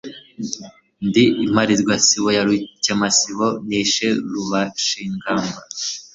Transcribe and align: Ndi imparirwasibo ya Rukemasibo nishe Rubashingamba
Ndi 1.07 1.23
imparirwasibo 1.45 2.27
ya 2.37 2.43
Rukemasibo 2.47 3.47
nishe 3.67 4.07
Rubashingamba 4.31 5.59